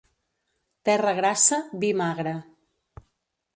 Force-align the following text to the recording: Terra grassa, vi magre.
Terra 0.89 1.13
grassa, 1.19 1.61
vi 1.85 1.93
magre. 2.01 2.35